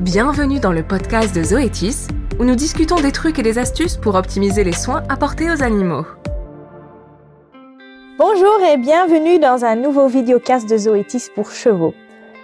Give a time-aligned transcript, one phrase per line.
[0.00, 4.14] Bienvenue dans le podcast de Zoétis, où nous discutons des trucs et des astuces pour
[4.14, 6.06] optimiser les soins apportés aux animaux.
[8.18, 11.92] Bonjour et bienvenue dans un nouveau vidéocast de Zoétis pour chevaux.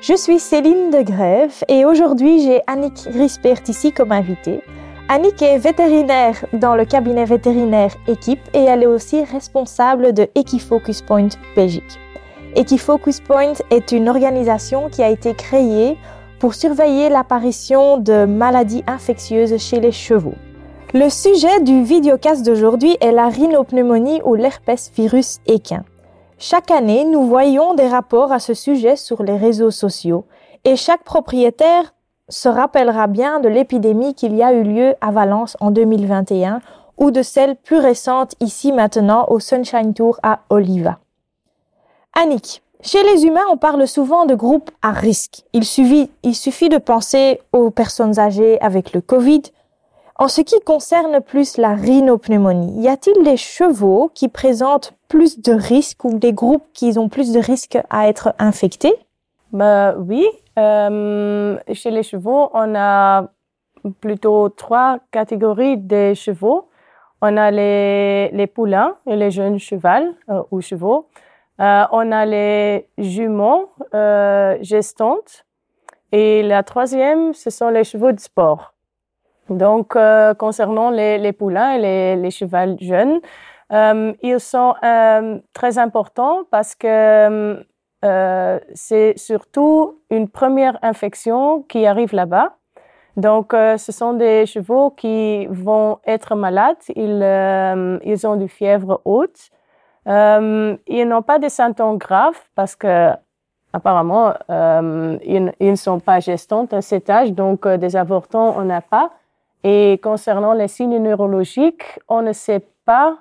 [0.03, 4.61] Je suis Céline de Grève et aujourd'hui j'ai Annick Rispert ici comme invitée.
[5.09, 11.01] Annick est vétérinaire dans le cabinet vétérinaire Équipe et elle est aussi responsable de Equifocus
[11.01, 11.99] Point Belgique.
[12.55, 15.97] Equifocus Point est une organisation qui a été créée
[16.39, 20.35] pour surveiller l'apparition de maladies infectieuses chez les chevaux.
[20.95, 25.85] Le sujet du videocast d'aujourd'hui est la rhinopneumonie ou l'herpès virus équin.
[26.39, 30.25] Chaque année, nous voyons des rapports à ce sujet sur les réseaux sociaux
[30.65, 31.95] et chaque propriétaire
[32.29, 36.61] se rappellera bien de l'épidémie qu'il y a eu lieu à Valence en 2021
[36.99, 40.99] ou de celle plus récente ici maintenant au Sunshine Tour à Oliva.
[42.15, 45.45] Annick, chez les humains, on parle souvent de groupes à risque.
[45.53, 49.43] Il suffit, il suffit de penser aux personnes âgées avec le Covid.
[50.19, 55.53] En ce qui concerne plus la rhinopneumonie, y a-t-il des chevaux qui présentent plus de
[55.53, 58.95] risques ou des groupes qui ont plus de risques à être infectés?
[59.53, 60.27] Bah, Oui,
[60.59, 63.29] euh, chez les chevaux, on a
[64.01, 66.69] plutôt trois catégories de chevaux.
[67.21, 71.09] On a les, poulains et les jeunes chevaux euh, ou chevaux.
[71.61, 75.45] Euh, on a les jumeaux euh, gestantes.
[76.13, 78.75] Et la troisième, ce sont les chevaux de sport.
[79.49, 83.21] Donc, euh, concernant les, poulains et les, chevaux jeunes,
[83.73, 87.65] euh, ils sont euh, très importants parce que
[88.05, 92.57] euh, c'est surtout une première infection qui arrive là-bas.
[93.17, 96.77] Donc, ce sont des chevaux qui vont être malades.
[96.95, 99.51] Ils, ils ont du fièvre haute.
[100.09, 103.11] Euh, ils n'ont pas de symptômes graves parce que
[103.73, 108.65] apparemment euh, ils, ne sont pas gestantes à cet âge, donc euh, des avortons on
[108.65, 109.11] n'a pas.
[109.65, 113.19] Et concernant les signes neurologiques, on ne sait pas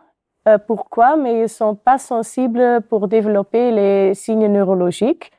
[0.47, 5.31] euh, pourquoi, mais ils sont pas sensibles pour développer les signes neurologiques,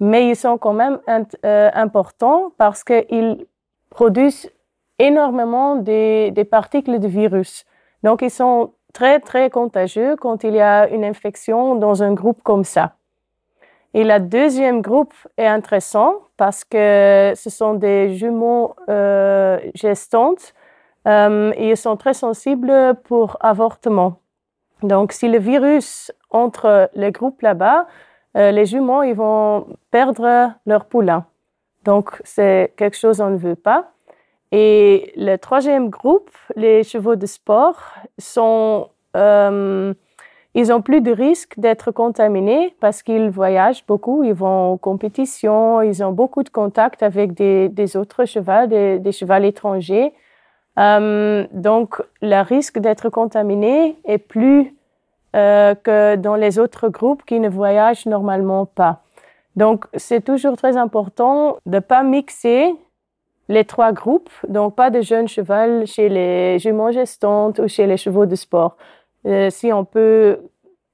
[0.00, 0.98] mais ils sont quand même
[1.44, 3.46] euh, importants parce qu'ils
[3.90, 4.50] produisent
[4.98, 7.64] énormément des, des particules de virus.
[8.02, 12.42] Donc ils sont très, très contagieux quand il y a une infection dans un groupe
[12.42, 12.94] comme ça.
[13.92, 20.54] Et la deuxième groupe est intéressant parce que ce sont des jumeaux euh, gestantes
[21.08, 24.20] euh, et ils sont très sensibles pour avortement.
[24.82, 27.86] Donc, si le virus entre le groupe là-bas,
[28.36, 31.26] euh, les jumeaux, ils vont perdre leur poulain.
[31.84, 33.90] Donc, c'est quelque chose qu'on ne veut pas.
[34.52, 37.94] Et le troisième groupe, les chevaux de sport,
[39.16, 39.94] euh,
[40.54, 45.80] ils ont plus de risque d'être contaminés parce qu'ils voyagent beaucoup, ils vont en compétition,
[45.82, 50.12] ils ont beaucoup de contacts avec des, autres chevaux, des, des chevaux étrangers.
[50.78, 54.74] Euh, donc, le risque d'être contaminé est plus
[55.36, 59.02] euh, que dans les autres groupes qui ne voyagent normalement pas.
[59.54, 62.74] Donc, c'est toujours très important de ne pas mixer
[63.50, 67.96] les trois groupes, donc pas de jeunes chevaux chez les jumeaux gestantes ou chez les
[67.96, 68.76] chevaux de sport.
[69.26, 70.38] Euh, si on peut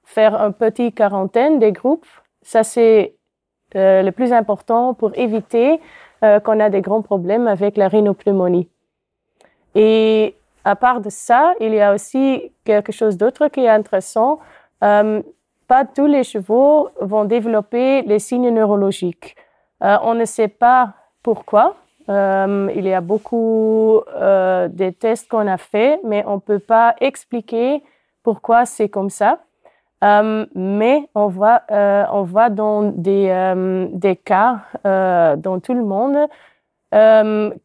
[0.05, 2.07] faire un petit quarantaine des groupes,
[2.41, 3.15] ça c'est
[3.75, 5.81] euh, le plus important pour éviter
[6.25, 8.71] euh, qu'on a des grands problèmes avec la rhinopneumonie.
[9.75, 10.35] Et
[10.65, 14.39] à part de ça, il y a aussi quelque chose d'autre qui est intéressant.
[14.81, 19.37] Pas tous les chevaux vont développer les signes neurologiques.
[19.81, 21.77] On ne sait pas pourquoi,
[22.09, 26.61] euh, il y a beaucoup euh, de tests qu'on a fait, mais on ne peut
[26.61, 27.83] pas expliquer
[28.23, 29.41] pourquoi c'est comme ça.
[30.05, 33.29] Euh, mais on voit, euh, on voit dans des,
[33.93, 36.29] des cas dans tout le monde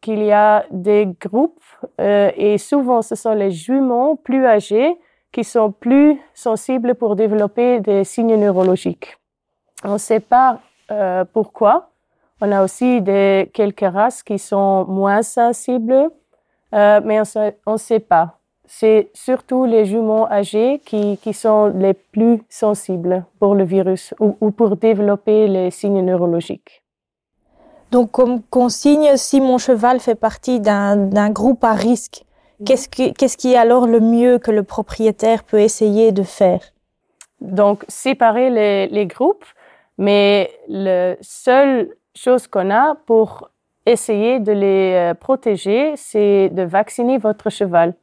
[0.00, 1.62] qu'il y a des groupes
[1.98, 4.96] et souvent ce sont les jumeaux plus âgés
[5.30, 9.16] qui sont plus sensibles pour développer des signes neurologiques.
[9.84, 10.58] On ne sait pas
[11.32, 11.91] pourquoi,
[12.44, 16.10] on a aussi des, quelques races qui sont moins sensibles,
[16.74, 17.20] euh, mais
[17.66, 18.40] on ne sait pas.
[18.66, 24.36] C'est surtout les jumeaux âgés qui, qui, sont les plus sensibles pour le virus ou,
[24.40, 26.82] ou pour développer les signes neurologiques.
[27.92, 32.24] Donc, comme consigne, si mon cheval fait partie d'un groupe à risque,
[32.66, 36.60] qu'est-ce qui, qui est alors le mieux que le propriétaire peut essayer de faire?
[37.40, 39.44] Donc, séparer les, les groupes,
[39.96, 43.50] mais le seul chose qu'on a pour
[43.86, 47.94] essayer de les euh, protéger, c'est de vacciner votre cheval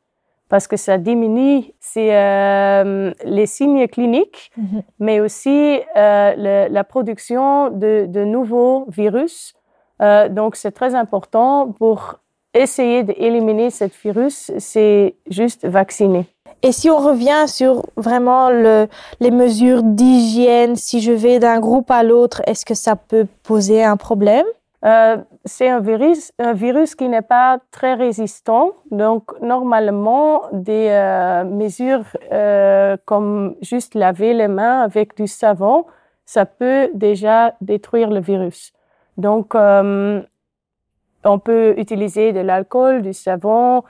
[0.49, 1.63] parce que ça diminue
[1.97, 4.83] euh, les signes cliniques, mm -hmm.
[4.99, 9.53] mais aussi euh, le, la production de, de, nouveaux virus
[10.01, 12.19] Euh, donc, c'est très important pour
[12.53, 16.25] essayer d'éliminer ce virus, c'est juste vacciner.
[16.61, 18.87] Et si on revient sur vraiment le,
[19.21, 23.83] les mesures d'hygiène, si je vais d'un groupe à l'autre, est-ce que ça peut poser
[23.83, 24.45] un problème?
[24.85, 28.71] Euh, c'est un virus, un virus qui n'est pas très résistant.
[28.91, 35.85] Donc, normalement, des euh, mesures euh, comme juste laver les mains avec du savon,
[36.25, 38.71] ça peut déjà détruire le virus.
[39.17, 43.83] Donc, on peut utiliser de l'alcool, du savon,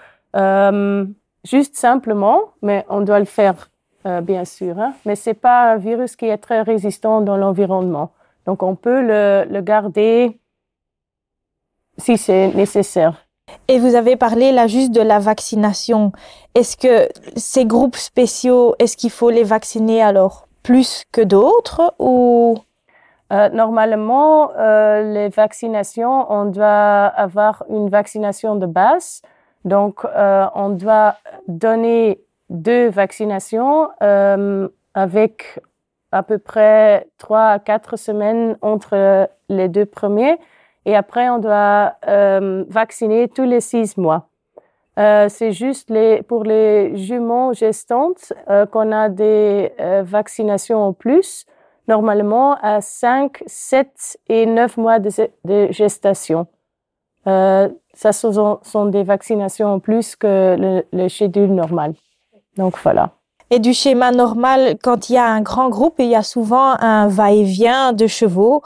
[1.43, 3.69] juste simplement, mais on doit le faire,
[4.05, 4.79] euh, bien sûr.
[4.79, 4.93] Hein.
[5.05, 8.11] Mais c'est pas un virus qui est très résistant dans l'environnement.
[8.45, 10.39] Donc, on peut le, le garder
[11.97, 13.25] si c'est nécessaire.
[13.67, 16.11] Et vous avez parlé là juste de la vaccination.
[16.55, 22.57] Est-ce que ces groupes spéciaux, est-ce qu'il faut les vacciner alors plus que d'autres ou?
[23.31, 29.21] Euh, normalement, euh, les vaccinations, on doit avoir une vaccination de base.
[29.65, 31.15] Donc, euh, on doit
[31.47, 35.59] donner deux vaccinations euh, avec
[36.11, 40.37] à peu près trois à quatre semaines entre les deux premiers.
[40.85, 44.25] Et après, on doit euh, vacciner tous les six mois.
[44.97, 45.93] C'est juste
[46.27, 48.33] pour les juments gestantes
[48.73, 49.71] qu'on a des
[50.01, 51.45] vaccinations en plus,
[51.87, 56.47] normalement à 5, 7 et 9 mois de gestation.
[57.29, 61.93] Euh, ça ce sont, sont des vaccinations en plus que le, le schedule normal.
[62.57, 63.11] Donc voilà.
[63.51, 66.23] Et du schéma normal, quand il y a un grand groupe et il y a
[66.23, 68.61] souvent un va-et-vient de chevaux,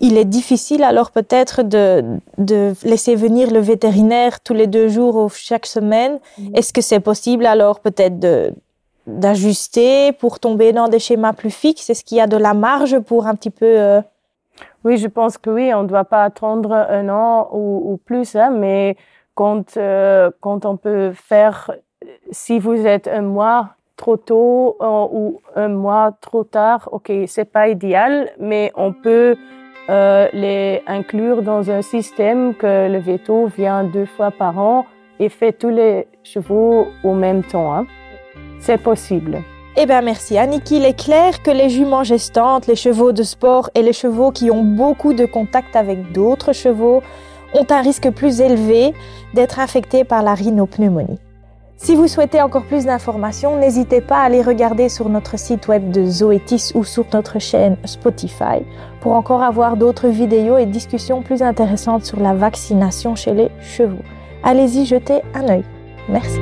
[0.00, 2.04] il est difficile alors peut-être de,
[2.36, 6.20] de laisser venir le vétérinaire tous les deux jours ou chaque semaine.
[6.38, 6.56] Mhm.
[6.56, 8.52] Est-ce que c'est possible alors peut-être de
[9.06, 11.88] d'ajuster pour tomber dans des schémas plus fixes?
[11.88, 14.02] Est-ce qu'il y a de la marge pour un petit peu euh,
[14.84, 18.50] Oui, je pense que oui, on ne doit pas attendre un an ou, plus, hein,
[18.50, 18.96] mais
[19.34, 21.72] quand, euh, quand on peut faire,
[22.30, 27.50] si vous êtes un mois trop tôt euh, ou un mois trop tard, ok, c'est
[27.52, 29.36] pas idéal, mais on peut
[29.90, 34.86] euh, les inclure dans un système que le veto vient deux fois par an
[35.18, 37.74] et fait tous les chevaux au même temps.
[37.74, 37.86] Hein.
[38.60, 39.38] C'est possible.
[39.80, 40.72] Eh bien, merci Annick.
[40.72, 44.50] Il est clair que les juments gestantes, les chevaux de sport et les chevaux qui
[44.50, 47.00] ont beaucoup de contact avec d'autres chevaux
[47.54, 48.92] ont un risque plus élevé
[49.34, 51.20] d'être infectés par la rhinopneumonie.
[51.76, 55.92] Si vous souhaitez encore plus d'informations, n'hésitez pas à aller regarder sur notre site web
[55.92, 58.64] de Zoetis ou sur notre chaîne Spotify
[59.00, 64.02] pour encore avoir d'autres vidéos et discussions plus intéressantes sur la vaccination chez les chevaux.
[64.42, 65.62] Allez-y jeter un œil.
[66.08, 66.40] Merci.